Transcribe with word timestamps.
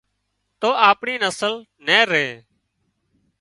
تو 0.59 0.69
اپڻي 0.89 1.15
نسل 1.23 1.53
نين 1.85 2.03
ري 2.11 2.27